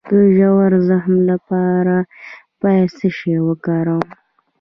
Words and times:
د 0.09 0.09
ژور 0.35 0.71
زخم 0.89 1.15
لپاره 1.31 1.95
باید 2.61 2.89
څه 2.97 3.07
شی 3.17 3.35
وکاروم؟ 3.47 4.07